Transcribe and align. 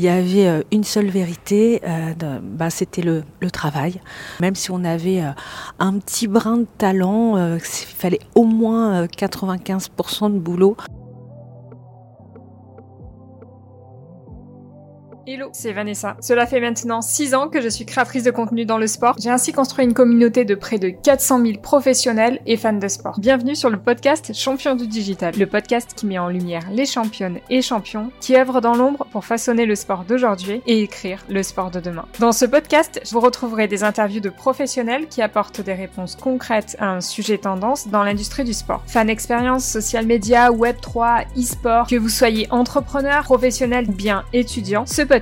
il 0.00 0.04
y 0.04 0.08
avait 0.08 0.64
une 0.72 0.82
seule 0.82 1.08
vérité, 1.08 1.82
bah, 2.42 2.70
c'était 2.70 3.02
le, 3.02 3.22
le, 3.40 3.50
travail. 3.50 4.00
Même 4.40 4.54
si 4.54 4.70
on 4.70 4.82
avait 4.82 5.22
un 5.78 5.98
petit 5.98 6.26
brin 6.26 6.56
de 6.56 6.66
talent, 6.78 7.36
il 7.36 7.60
fallait 7.60 8.20
au 8.34 8.44
moins 8.44 9.04
95% 9.04 10.32
de 10.32 10.38
boulot. 10.38 10.74
Hello, 15.32 15.48
c'est 15.52 15.72
Vanessa. 15.72 16.16
Cela 16.20 16.44
fait 16.44 16.58
maintenant 16.58 17.02
6 17.02 17.36
ans 17.36 17.46
que 17.46 17.60
je 17.60 17.68
suis 17.68 17.86
créatrice 17.86 18.24
de 18.24 18.32
contenu 18.32 18.64
dans 18.64 18.78
le 18.78 18.88
sport. 18.88 19.14
J'ai 19.22 19.30
ainsi 19.30 19.52
construit 19.52 19.84
une 19.84 19.94
communauté 19.94 20.44
de 20.44 20.56
près 20.56 20.80
de 20.80 20.88
400 20.88 21.46
000 21.46 21.58
professionnels 21.60 22.40
et 22.46 22.56
fans 22.56 22.72
de 22.72 22.88
sport. 22.88 23.14
Bienvenue 23.20 23.54
sur 23.54 23.70
le 23.70 23.78
podcast 23.78 24.32
Champion 24.34 24.74
du 24.74 24.88
Digital, 24.88 25.32
le 25.38 25.46
podcast 25.46 25.92
qui 25.94 26.06
met 26.06 26.18
en 26.18 26.28
lumière 26.28 26.68
les 26.72 26.84
championnes 26.84 27.38
et 27.48 27.62
champions 27.62 28.10
qui 28.20 28.36
œuvrent 28.36 28.60
dans 28.60 28.74
l'ombre 28.74 29.06
pour 29.12 29.24
façonner 29.24 29.66
le 29.66 29.76
sport 29.76 30.02
d'aujourd'hui 30.02 30.62
et 30.66 30.82
écrire 30.82 31.24
le 31.28 31.44
sport 31.44 31.70
de 31.70 31.78
demain. 31.78 32.06
Dans 32.18 32.32
ce 32.32 32.44
podcast, 32.44 33.00
vous 33.12 33.20
retrouverez 33.20 33.68
des 33.68 33.84
interviews 33.84 34.18
de 34.18 34.30
professionnels 34.30 35.06
qui 35.06 35.22
apportent 35.22 35.60
des 35.60 35.74
réponses 35.74 36.16
concrètes 36.16 36.76
à 36.80 36.90
un 36.90 37.00
sujet 37.00 37.38
tendance 37.38 37.86
dans 37.86 38.02
l'industrie 38.02 38.42
du 38.42 38.52
sport. 38.52 38.82
Fan 38.88 39.08
expérience, 39.08 39.64
social 39.64 40.06
media, 40.06 40.50
web 40.50 40.74
3, 40.82 41.20
e-sport, 41.38 41.86
que 41.86 41.94
vous 41.94 42.08
soyez 42.08 42.48
entrepreneur, 42.50 43.22
professionnel, 43.22 43.86
bien 43.86 44.24
étudiant, 44.32 44.86
ce 44.86 45.02
podcast 45.02 45.19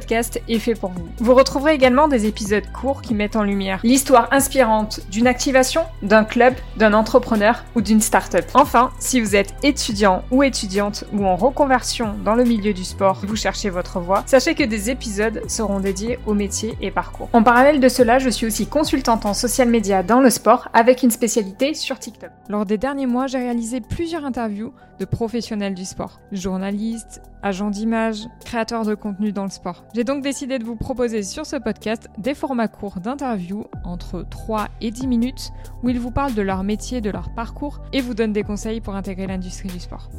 est 0.48 0.58
fait 0.58 0.74
pour 0.74 0.90
vous. 0.90 1.08
Vous 1.18 1.34
retrouverez 1.34 1.74
également 1.74 2.08
des 2.08 2.26
épisodes 2.26 2.70
courts 2.72 3.02
qui 3.02 3.14
mettent 3.14 3.36
en 3.36 3.42
lumière 3.42 3.80
l'histoire 3.82 4.28
inspirante 4.30 5.00
d'une 5.10 5.26
activation, 5.26 5.82
d'un 6.02 6.24
club, 6.24 6.54
d'un 6.76 6.94
entrepreneur 6.94 7.64
ou 7.74 7.80
d'une 7.80 8.00
start-up. 8.00 8.44
Enfin, 8.54 8.90
si 8.98 9.20
vous 9.20 9.36
êtes 9.36 9.54
étudiant 9.62 10.22
ou 10.30 10.42
étudiante 10.42 11.04
ou 11.12 11.24
en 11.26 11.36
reconversion 11.36 12.14
dans 12.24 12.34
le 12.34 12.44
milieu 12.44 12.72
du 12.72 12.84
sport, 12.84 13.20
vous 13.22 13.36
cherchez 13.36 13.70
votre 13.70 14.00
voie, 14.00 14.22
sachez 14.26 14.54
que 14.54 14.64
des 14.64 14.90
épisodes 14.90 15.42
seront 15.48 15.80
dédiés 15.80 16.18
au 16.26 16.34
métier 16.34 16.76
et 16.80 16.90
parcours. 16.90 17.28
En 17.32 17.42
parallèle 17.42 17.80
de 17.80 17.88
cela, 17.88 18.18
je 18.18 18.30
suis 18.30 18.46
aussi 18.46 18.66
consultante 18.66 19.27
en 19.27 19.34
social 19.34 19.68
media 19.68 20.02
dans 20.02 20.20
le 20.20 20.30
sport 20.30 20.68
avec 20.72 21.02
une 21.02 21.10
spécialité 21.10 21.74
sur 21.74 21.98
TikTok. 21.98 22.30
Lors 22.48 22.66
des 22.66 22.78
derniers 22.78 23.06
mois, 23.06 23.27
j'ai 23.27 23.38
réalisé 23.38 23.80
plusieurs 23.80 24.24
interviews 24.24 24.72
de 24.98 25.04
professionnels 25.04 25.74
du 25.74 25.84
sport, 25.84 26.20
journalistes, 26.32 27.22
agents 27.42 27.70
d'image, 27.70 28.27
créateurs 28.44 28.84
de 28.84 28.94
contenu 28.94 29.32
dans 29.32 29.44
le 29.44 29.50
sport. 29.50 29.84
J'ai 29.94 30.05
donc 30.05 30.22
décidé 30.22 30.58
de 30.58 30.64
vous 30.64 30.77
proposer 30.77 31.22
sur 31.22 31.46
ce 31.46 31.56
podcast 31.56 32.08
des 32.18 32.34
formats 32.34 32.68
courts 32.68 33.00
d'interviews 33.00 33.66
entre 33.84 34.24
3 34.28 34.68
et 34.80 34.90
10 34.90 35.06
minutes 35.06 35.50
où 35.82 35.88
ils 35.88 36.00
vous 36.00 36.10
parlent 36.10 36.34
de 36.34 36.42
leur 36.42 36.64
métier, 36.64 37.00
de 37.00 37.10
leur 37.10 37.32
parcours 37.34 37.80
et 37.92 38.00
vous 38.00 38.14
donnent 38.14 38.32
des 38.32 38.42
conseils 38.42 38.80
pour 38.80 38.94
intégrer 38.94 39.27
l'industrie 39.27 39.68
du 39.68 39.80
sport. 39.80 40.10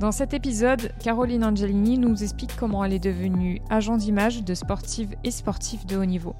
Dans 0.00 0.12
cet 0.12 0.32
épisode, 0.32 0.92
Caroline 1.02 1.44
Angelini 1.44 1.98
nous 1.98 2.22
explique 2.22 2.54
comment 2.56 2.84
elle 2.84 2.92
est 2.92 3.00
devenue 3.00 3.60
agent 3.68 3.96
d'image 3.96 4.44
de 4.44 4.54
sportives 4.54 5.16
et 5.24 5.32
sportifs 5.32 5.86
de 5.86 5.96
haut 5.96 6.04
niveau. 6.04 6.36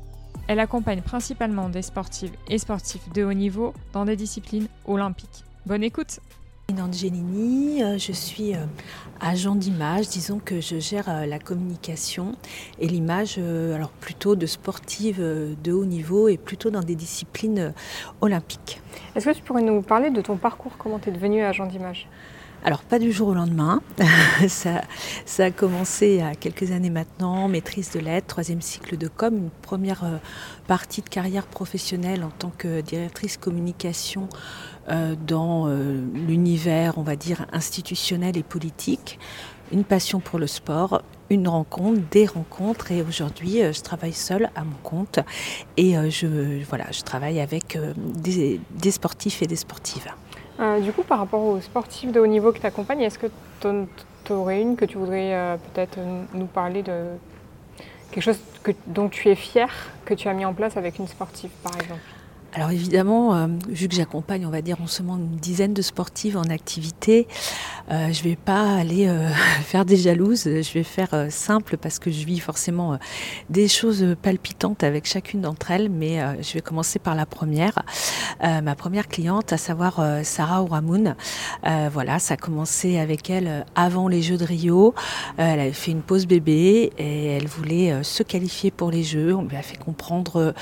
Elle 0.47 0.61
accompagne 0.61 1.03
principalement 1.03 1.69
des 1.69 1.83
sportives 1.83 2.33
et 2.49 2.59
sportifs 2.59 3.13
de 3.13 3.25
haut 3.25 3.35
niveau 3.35 3.75
dans 3.93 4.05
des 4.05 4.17
disciplines 4.17 4.69
olympiques. 4.87 5.45
Bonne 5.67 5.83
écoute 5.83 6.21
Angelini, 6.77 7.83
euh, 7.83 7.97
je 7.97 8.13
suis 8.13 8.55
euh, 8.55 8.59
agent 9.21 9.55
d'image, 9.55 10.09
disons 10.11 10.39
que 10.39 10.61
je 10.61 10.79
gère 10.79 11.09
euh, 11.09 11.25
la 11.25 11.39
communication 11.39 12.37
et 12.79 12.87
l'image, 12.87 13.39
alors 13.39 13.89
plutôt 13.89 14.37
de 14.37 14.45
sportives 14.45 15.19
de 15.19 15.73
haut 15.73 15.87
niveau 15.87 16.29
et 16.29 16.37
plutôt 16.37 16.69
dans 16.69 16.83
des 16.83 16.95
disciplines 16.95 17.73
olympiques. 18.21 18.83
Est-ce 19.17 19.31
que 19.31 19.35
tu 19.35 19.43
pourrais 19.43 19.63
nous 19.63 19.81
parler 19.81 20.11
de 20.11 20.21
ton 20.21 20.37
parcours, 20.37 20.73
comment 20.77 20.99
tu 20.99 21.09
es 21.09 21.13
devenu 21.13 21.43
agent 21.43 21.67
d'image? 21.67 22.07
Alors 22.65 22.83
pas 22.83 22.99
du 22.99 23.13
jour 23.13 23.29
au 23.29 23.35
lendemain, 23.35 23.81
ça, 24.49 24.83
a 25.39 25.51
commencé 25.51 26.23
il 26.23 26.37
quelques 26.39 26.73
années 26.73 26.91
maintenant, 26.91 27.49
maîtrise 27.49 27.91
de 27.93 28.01
lettres, 28.01 28.27
troisième 28.27 28.61
cycle 28.61 28.97
de 28.97 29.09
com, 29.09 29.35
une 29.37 29.51
première 29.63 30.05
partie 30.67 31.03
de 31.03 31.09
carrière 31.09 31.47
professionnelle 31.47 32.25
en 32.25 32.31
tant 32.31 32.53
que 32.57 32.81
directrice 32.81 33.37
communication 33.37 34.29
euh, 34.91 35.15
dans 35.27 35.69
euh, 35.69 36.01
l'univers, 36.15 36.97
on 36.97 37.03
va 37.03 37.15
dire, 37.15 37.45
institutionnel 37.53 38.39
et 38.39 38.43
politique, 38.43 39.19
une 39.71 39.85
passion 39.85 40.19
pour 40.19 40.39
le 40.39 40.47
sport, 40.47 41.03
une 41.29 41.47
rencontre, 41.47 42.01
des 42.11 42.25
rencontres. 42.25 42.91
Et 42.91 43.03
aujourd'hui 43.03 43.63
euh, 43.63 43.75
je 43.75 43.83
travaille 43.83 44.15
seule 44.15 44.49
à 44.57 44.65
mon 44.65 44.77
compte. 44.83 45.19
Et 45.77 45.93
je 46.11 47.03
travaille 47.03 47.41
avec 47.41 47.79
des, 47.99 48.61
sportifs 48.91 49.43
et 49.43 49.47
des 49.47 49.57
sportives. 49.57 50.09
Du 50.59 50.93
coup, 50.93 51.03
par 51.03 51.19
rapport 51.19 51.43
aux 51.43 51.61
sportifs 51.61 52.13
de 52.13 52.21
haut 52.21 52.27
niveau 52.27 52.53
que 52.53 52.59
tu 52.59 52.67
accompagnes, 52.67 53.03
est-ce 53.03 53.19
que 53.19 53.29
tu 53.61 54.33
aurais 54.33 54.61
une 54.61 54.77
que 54.77 54.85
tu 54.85 54.99
voudrais 54.99 55.59
peut-être 55.73 55.99
nous 56.35 56.47
parler 56.47 56.83
de 56.83 57.05
quelque 58.11 58.25
chose 58.25 58.41
dont 58.87 59.09
tu 59.09 59.29
es 59.29 59.35
fière 59.35 59.73
que 60.05 60.15
tu 60.15 60.29
as 60.29 60.35
mis 60.35 60.45
en 60.45 60.55
place 60.55 60.77
avec 60.77 60.99
une 60.99 61.09
sportive 61.09 61.51
par 61.63 61.75
exemple? 61.77 62.01
Alors 62.55 62.71
évidemment, 62.71 63.35
euh, 63.35 63.47
vu 63.69 63.89
que 63.89 63.95
j'accompagne, 63.95 64.47
on 64.47 64.51
va 64.51 64.63
dire 64.63 64.81
en 64.81 64.87
ce 64.87 65.03
moment 65.03 65.19
une 65.19 65.37
dizaine 65.37 65.75
de 65.75 65.83
sportives 65.83 66.37
en 66.37 66.45
activité, 66.45 67.29
euh, 67.91 68.11
je 68.11 68.21
ne 68.21 68.31
vais 68.31 68.37
pas 68.37 68.75
aller 68.75 69.07
euh, 69.07 69.29
faire 69.63 69.85
des 69.85 69.99
jalouses, 69.99 70.45
je 70.45 70.73
vais 70.73 70.83
faire 70.83 71.27
simple 71.29 71.77
parce 71.77 71.99
que 71.99 72.11
je 72.11 72.25
vis 72.25 72.41
forcément 72.41 72.99
des 73.51 73.69
choses 73.69 74.17
palpitantes 74.23 74.83
avec 74.83 75.07
chacune 75.07 75.43
d'entre 75.43 75.71
elles, 75.71 75.91
mais 75.91 76.21
je 76.43 76.55
vais 76.55 76.61
commencer 76.61 76.99
par 76.99 77.15
la 77.15 77.27
première, 77.27 77.83
ma 78.43 78.75
première 78.75 79.09
cliente, 79.09 79.53
à 79.53 79.57
savoir 79.57 80.01
Sarah 80.23 80.63
Ouramoun. 80.63 81.15
voilà, 81.93 82.19
ça 82.19 82.35
a 82.35 82.37
commencé 82.37 82.99
avec 82.99 83.31
elle 83.31 83.67
avant 83.75 84.09
les 84.09 84.23
Jeux 84.23 84.37
de 84.37 84.45
Rio. 84.45 84.95
elle 85.37 85.61
avait 85.61 85.73
fait 85.73 85.91
une 85.91 86.03
pause 86.03 86.27
bébé 86.27 86.93
et 86.99 87.27
elle 87.27 87.47
voulait 87.47 88.03
se 88.03 88.23
qualifier 88.23 88.71
pour 88.71 88.91
les 88.91 89.03
Jeux. 89.03 89.35
On 89.35 89.43
lui 89.43 89.57
a 89.57 89.63
fait 89.63 89.79
comprendre 89.79 90.55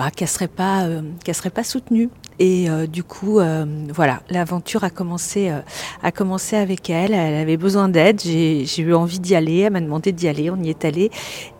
bah, 0.00 0.10
qu'elle 0.10 0.28
serait 0.28 0.48
pas 0.48 0.84
euh, 0.84 1.02
serait 1.30 1.50
pas 1.50 1.62
soutenue. 1.62 2.08
Et 2.38 2.70
euh, 2.70 2.86
du 2.86 3.04
coup, 3.04 3.38
euh, 3.38 3.66
voilà, 3.94 4.22
l'aventure 4.30 4.82
a 4.82 4.88
commencé, 4.88 5.52
a 6.02 6.10
commencé 6.10 6.56
avec 6.56 6.88
elle. 6.88 7.12
Elle 7.12 7.34
avait 7.34 7.58
besoin 7.58 7.90
d'aide. 7.90 8.18
J'ai 8.18 8.64
eu 8.78 8.94
envie 8.94 9.18
d'y 9.18 9.34
aller. 9.34 9.58
Elle 9.58 9.74
m'a 9.74 9.80
demandé 9.82 10.12
d'y 10.12 10.26
aller. 10.26 10.48
On 10.48 10.56
y 10.62 10.70
est 10.70 10.86
allé. 10.86 11.10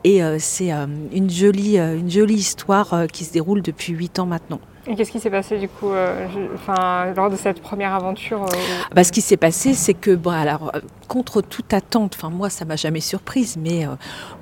Et 0.04 0.22
c'est 0.38 0.70
une 0.70 1.28
jolie, 1.28 1.78
une 1.78 2.10
jolie 2.10 2.34
histoire 2.34 3.06
qui 3.12 3.24
se 3.24 3.32
déroule 3.32 3.62
depuis 3.62 3.92
huit 3.92 4.18
ans 4.18 4.26
maintenant. 4.26 4.60
Et 4.86 4.96
qu'est-ce 4.96 5.12
qui 5.12 5.20
s'est 5.20 5.30
passé 5.30 5.58
du 5.58 5.68
coup 5.68 5.90
euh, 5.90 6.26
enfin, 6.54 7.12
lors 7.14 7.30
de 7.30 7.36
cette 7.36 7.60
première 7.60 7.94
aventure 7.94 8.42
euh, 8.44 8.56
bah, 8.94 9.04
Ce 9.04 9.12
qui 9.12 9.20
s'est 9.20 9.36
passé, 9.36 9.74
c'est 9.74 9.92
que, 9.92 10.14
bon, 10.14 10.30
alors, 10.30 10.72
euh, 10.74 10.80
contre 11.06 11.42
toute 11.42 11.74
attente, 11.74 12.14
enfin, 12.16 12.30
moi, 12.30 12.48
ça 12.48 12.64
m'a 12.64 12.76
jamais 12.76 13.00
surprise, 13.00 13.58
mais 13.58 13.86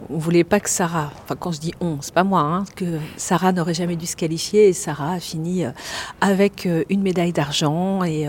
on 0.09 0.15
ne 0.15 0.21
voulait 0.21 0.45
pas 0.45 0.61
que 0.61 0.71
Sarah, 0.71 1.11
enfin, 1.25 1.35
quand 1.35 1.51
je 1.51 1.59
dis 1.59 1.75
on, 1.81 1.99
c'est 2.01 2.15
pas 2.15 2.23
moi, 2.23 2.41
hein, 2.41 2.65
que 2.77 2.99
Sarah 3.17 3.51
n'aurait 3.51 3.75
jamais 3.75 3.97
dû 3.97 4.07
se 4.07 4.15
qualifier, 4.15 4.69
et 4.69 4.73
Sarah 4.73 5.15
a 5.15 5.21
fini 5.21 5.65
avec 6.21 6.69
une 6.89 7.03
médaille 7.03 7.33
d'argent, 7.33 8.05
et 8.05 8.27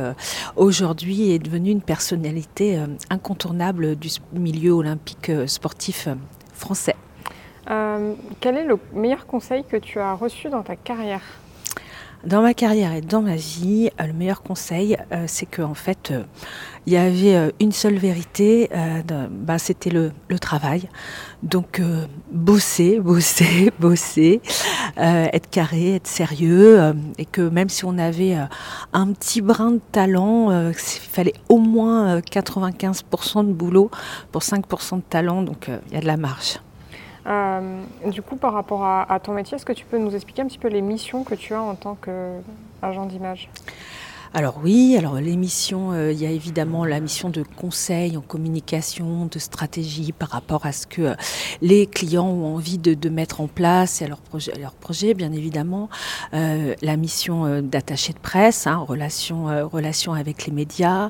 aujourd'hui 0.56 1.32
est 1.32 1.40
devenue 1.40 1.72
une 1.72 1.82
personnalité 1.82 2.82
incontournable 3.10 3.96
du 3.96 4.10
milieu 4.34 4.72
olympique 4.72 5.32
sportif 5.48 6.08
français. 6.54 6.96
Quel 7.70 8.58
est 8.58 8.64
le 8.64 8.78
meilleur 8.94 9.26
conseil 9.28 9.64
que 9.64 9.78
tu 9.78 10.00
as 10.00 10.14
reçu 10.14 10.50
dans 10.50 10.64
ta 10.64 10.76
carrière 10.76 11.22
dans 12.26 12.42
ma 12.42 12.54
carrière 12.54 12.94
et 12.94 13.00
dans 13.00 13.22
ma 13.22 13.36
vie, 13.36 13.90
euh, 14.00 14.06
le 14.06 14.12
meilleur 14.12 14.42
conseil, 14.42 14.98
euh, 15.14 15.24
c'est 15.28 15.46
qu'en 15.46 15.74
fait, 15.74 16.12
euh, 16.12 16.24
il 16.86 16.94
y 16.94 16.98
avait 16.98 17.54
une 17.60 17.72
seule 17.72 17.98
vérité, 17.98 18.70
bah, 19.32 19.60
c'était 19.60 19.92
le, 19.92 20.12
travail. 20.42 20.90
Donc, 21.44 21.80
bosser, 22.32 23.00
bosser, 23.00 23.72
bosser, 23.80 24.42
être 24.98 25.50
carré, 25.52 25.96
être 25.96 26.08
sérieux, 26.08 26.96
et 27.20 27.26
que 27.26 27.42
même 27.42 27.70
si 27.70 27.86
on 27.86 28.00
avait 28.00 28.36
un 28.94 29.12
petit 29.12 29.42
brin 29.42 29.72
de 29.72 29.82
talent, 29.92 30.70
il 30.70 30.74
fallait 30.74 31.36
au 31.48 31.60
moins 31.60 32.22
95% 32.22 33.46
de 33.46 33.54
boulot 33.54 33.92
pour 34.32 34.42
5% 34.42 34.96
de 34.96 35.02
talent, 35.02 35.44
donc 35.44 35.70
il 35.90 35.94
y 35.94 35.98
a 35.98 36.02
de 36.02 36.08
la 36.08 36.18
marge. 36.18 36.60
Euh, 37.28 37.82
du 38.06 38.22
coup, 38.22 38.36
par 38.36 38.54
rapport 38.54 38.84
à, 38.84 39.20
ton 39.22 39.34
métier, 39.34 39.56
est-ce 39.56 39.66
que 39.66 39.74
tu 39.74 39.86
peux 39.86 39.98
nous 39.98 40.16
expliquer 40.16 40.42
un 40.42 40.48
petit 40.48 40.58
peu 40.58 40.68
les 40.68 40.82
missions 40.82 41.24
que 41.24 41.36
tu 41.36 41.54
as 41.54 41.62
en 41.62 41.76
tant 41.76 41.96
qu'agent 41.96 43.06
d'image? 43.06 43.50
Alors 44.32 44.60
oui, 44.64 44.96
alors 44.96 45.16
l'émission, 45.16 45.92
euh, 45.92 46.12
il 46.12 46.22
y 46.22 46.26
a 46.28 46.30
évidemment 46.30 46.86
la 46.86 47.00
mission 47.00 47.32
de 47.32 47.42
conseil 47.42 48.16
en 48.16 48.22
communication, 48.22 49.26
de 49.26 49.40
stratégie 49.40 50.12
par 50.12 50.30
rapport 50.30 50.68
à 50.68 50.72
ce 50.72 50.86
que 50.86 51.02
euh, 51.02 51.16
les 51.64 51.88
clients 51.88 52.28
ont 52.28 52.56
envie 52.56 52.78
de, 52.78 53.10
mettre 53.10 53.42
en 53.42 53.48
place 53.48 54.04
et 54.04 54.06
à 54.06 54.08
leur 54.08 54.74
projet, 54.74 55.16
bien 55.16 55.32
évidemment. 55.32 55.90
Euh, 56.36 56.76
la 56.84 56.96
mission 56.96 57.62
d'attaché 57.62 58.14
de 58.14 58.20
presse, 58.20 58.68
hein, 58.68 58.78
relation, 58.78 59.46
relation 59.68 60.14
avec 60.14 60.46
les 60.46 60.54
médias, 60.54 61.10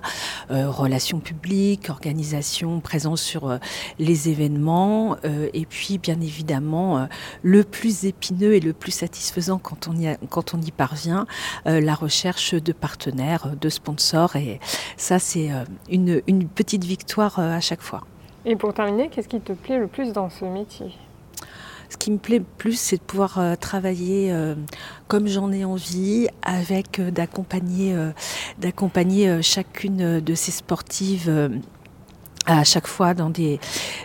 relations 0.49 1.19
publiques, 1.19 1.89
organisation, 1.89 2.79
présence 2.79 3.21
sur 3.21 3.59
les 3.97 4.29
événements 4.29 5.17
et 5.53 5.65
puis 5.65 5.97
bien 5.97 6.21
évidemment 6.21 7.07
le 7.43 7.63
plus 7.63 8.05
épineux 8.05 8.53
et 8.53 8.59
le 8.59 8.71
plus 8.71 8.91
satisfaisant 8.91 9.57
quand 9.57 9.89
on 9.89 9.95
y, 9.95 10.15
quand 10.29 10.53
on 10.53 10.61
y 10.61 10.71
parvient, 10.71 11.25
la 11.65 11.95
recherche 11.95 12.53
de 12.53 12.71
partenaires 12.71 13.08
de 13.11 13.69
sponsors. 13.69 14.35
Et 14.35 14.59
ça, 14.97 15.19
c'est 15.19 15.51
euh, 15.51 15.63
une, 15.89 16.47
petite 16.47 16.83
victoire 16.83 17.39
euh, 17.39 17.55
à 17.55 17.59
chaque 17.59 17.81
fois. 17.81 18.01
Et 18.45 18.55
pour 18.55 18.73
terminer, 18.73 19.09
qu'est-ce 19.09 19.27
qui 19.27 19.39
te 19.39 19.53
plaît 19.53 19.77
le 19.77 19.87
plus 19.87 20.13
dans 20.13 20.29
ce 20.29 20.45
métier? 20.45 20.93
Ce 21.89 21.97
qui 21.97 22.11
me 22.11 22.17
plaît 22.17 22.37
le 22.37 22.45
plus, 22.57 22.79
c'est 22.79 22.97
de 22.97 23.01
pouvoir 23.01 23.39
euh, 23.39 23.55
travailler 23.55 24.31
euh, 24.31 24.53
comme 25.07 25.27
j'en 25.27 25.51
ai 25.51 25.65
envie, 25.65 26.27
avec 26.43 26.99
euh, 26.99 27.09
d'accompagner, 27.09 27.95
d'accompagner 28.59 29.41
chacune 29.41 30.19
de 30.19 30.35
ces 30.35 30.51
sportives 30.51 31.49
à 32.49 32.63
chaque 32.63 32.87
fois 32.87 33.13
dans 33.13 33.29
des 33.29 33.59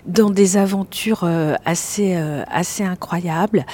dans 0.06 0.31
des 0.31 0.56
aventures 0.56 1.29
assez 1.64 2.14
assez 2.49 2.85
incroyables 2.85 3.64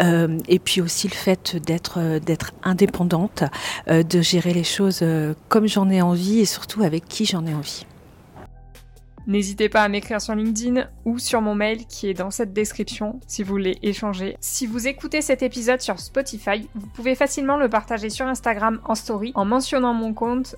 et 0.00 0.58
puis 0.58 0.80
aussi 0.80 1.08
le 1.08 1.14
fait 1.14 1.56
d'être 1.56 2.18
d'être 2.18 2.52
indépendante 2.62 3.44
de 3.88 4.20
gérer 4.20 4.52
les 4.52 4.64
choses 4.64 5.04
comme 5.48 5.66
j'en 5.66 5.88
ai 5.90 6.02
envie 6.02 6.40
et 6.40 6.44
surtout 6.46 6.82
avec 6.82 7.06
qui 7.06 7.24
j'en 7.24 7.46
ai 7.46 7.54
envie. 7.54 7.86
N'hésitez 9.26 9.68
pas 9.68 9.82
à 9.82 9.88
m'écrire 9.88 10.20
sur 10.20 10.36
LinkedIn 10.36 10.88
ou 11.04 11.18
sur 11.18 11.40
mon 11.40 11.56
mail 11.56 11.86
qui 11.86 12.08
est 12.08 12.14
dans 12.14 12.30
cette 12.30 12.52
description 12.52 13.18
si 13.26 13.42
vous 13.42 13.50
voulez 13.50 13.76
échanger. 13.82 14.36
Si 14.40 14.68
vous 14.68 14.86
écoutez 14.86 15.20
cet 15.20 15.42
épisode 15.42 15.80
sur 15.80 15.98
Spotify, 15.98 16.68
vous 16.76 16.86
pouvez 16.86 17.16
facilement 17.16 17.56
le 17.56 17.68
partager 17.68 18.08
sur 18.08 18.26
Instagram 18.26 18.80
en 18.84 18.94
story 18.94 19.32
en 19.34 19.44
mentionnant 19.44 19.94
mon 19.94 20.14
compte 20.14 20.54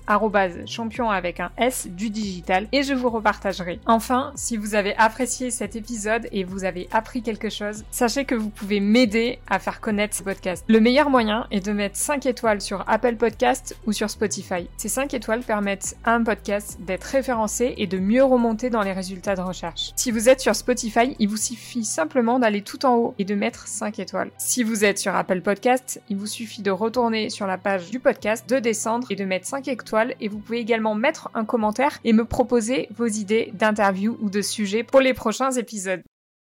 champion 0.67 1.09
avec 1.09 1.39
un 1.39 1.49
S 1.57 1.87
du 1.87 2.11
digital 2.11 2.67
et 2.71 2.83
je 2.83 2.93
vous 2.93 3.09
repartagerai. 3.09 3.79
Enfin, 3.87 4.33
si 4.35 4.55
vous 4.55 4.75
avez 4.75 4.95
apprécié 4.97 5.49
cet 5.49 5.75
épisode 5.75 6.27
et 6.31 6.43
vous 6.43 6.63
avez 6.63 6.87
appris 6.91 7.23
quelque 7.23 7.49
chose, 7.49 7.85
sachez 7.89 8.25
que 8.25 8.35
vous 8.35 8.49
pouvez 8.49 8.79
m'aider 8.79 9.39
à 9.49 9.57
faire 9.57 9.81
connaître 9.81 10.15
ce 10.15 10.21
podcast. 10.21 10.63
Le 10.67 10.79
meilleur 10.79 11.09
moyen 11.09 11.47
est 11.49 11.65
de 11.65 11.71
mettre 11.71 11.97
5 11.97 12.27
étoiles 12.27 12.61
sur 12.61 12.83
Apple 12.87 13.15
Podcast 13.15 13.75
ou 13.87 13.93
sur 13.93 14.11
Spotify. 14.11 14.69
Ces 14.77 14.89
5 14.89 15.13
étoiles 15.15 15.41
permettent 15.41 15.97
à 16.03 16.13
un 16.13 16.23
podcast 16.23 16.77
d'être 16.81 17.05
référencé 17.05 17.73
et 17.77 17.87
de 17.87 17.97
mieux 17.97 18.23
remonter 18.23 18.58
dans 18.67 18.81
les 18.81 18.91
résultats 18.91 19.35
de 19.37 19.41
recherche. 19.41 19.93
Si 19.95 20.11
vous 20.11 20.27
êtes 20.27 20.41
sur 20.41 20.53
Spotify, 20.53 21.15
il 21.19 21.29
vous 21.29 21.37
suffit 21.37 21.85
simplement 21.85 22.39
d'aller 22.39 22.61
tout 22.61 22.85
en 22.85 22.97
haut 22.97 23.15
et 23.17 23.23
de 23.23 23.35
mettre 23.35 23.67
5 23.67 23.99
étoiles. 23.99 24.31
Si 24.37 24.63
vous 24.63 24.83
êtes 24.83 24.97
sur 24.97 25.15
Apple 25.15 25.39
Podcast, 25.39 26.01
il 26.09 26.17
vous 26.17 26.27
suffit 26.27 26.61
de 26.61 26.71
retourner 26.71 27.29
sur 27.29 27.47
la 27.47 27.57
page 27.57 27.89
du 27.89 28.01
podcast, 28.01 28.49
de 28.49 28.59
descendre 28.59 29.07
et 29.09 29.15
de 29.15 29.23
mettre 29.23 29.47
5 29.47 29.67
étoiles 29.69 30.15
et 30.19 30.27
vous 30.27 30.39
pouvez 30.39 30.59
également 30.59 30.95
mettre 30.95 31.29
un 31.33 31.45
commentaire 31.45 31.99
et 32.03 32.11
me 32.11 32.25
proposer 32.25 32.89
vos 32.97 33.07
idées 33.07 33.51
d'interview 33.53 34.17
ou 34.21 34.29
de 34.29 34.41
sujets 34.41 34.83
pour 34.83 34.99
les 34.99 35.13
prochains 35.13 35.51
épisodes. 35.51 36.01